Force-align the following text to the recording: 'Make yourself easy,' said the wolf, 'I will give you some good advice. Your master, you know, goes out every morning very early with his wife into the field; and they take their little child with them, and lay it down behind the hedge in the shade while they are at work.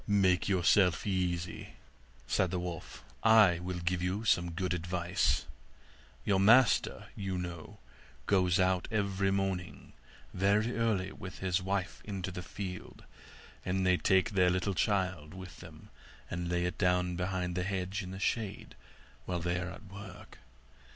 'Make 0.07 0.49
yourself 0.49 1.05
easy,' 1.05 1.75
said 2.25 2.49
the 2.49 2.57
wolf, 2.57 3.03
'I 3.21 3.59
will 3.59 3.77
give 3.77 4.01
you 4.01 4.25
some 4.25 4.49
good 4.49 4.73
advice. 4.73 5.45
Your 6.25 6.39
master, 6.39 7.09
you 7.15 7.37
know, 7.37 7.77
goes 8.25 8.59
out 8.59 8.87
every 8.89 9.29
morning 9.29 9.93
very 10.33 10.75
early 10.75 11.11
with 11.11 11.37
his 11.37 11.61
wife 11.61 12.01
into 12.03 12.31
the 12.31 12.41
field; 12.41 13.03
and 13.63 13.85
they 13.85 13.95
take 13.95 14.31
their 14.31 14.49
little 14.49 14.73
child 14.73 15.35
with 15.35 15.59
them, 15.59 15.91
and 16.31 16.49
lay 16.49 16.65
it 16.65 16.79
down 16.79 17.15
behind 17.15 17.53
the 17.53 17.61
hedge 17.61 18.01
in 18.01 18.09
the 18.09 18.19
shade 18.19 18.73
while 19.25 19.39
they 19.39 19.59
are 19.59 19.69
at 19.69 19.85
work. 19.85 20.39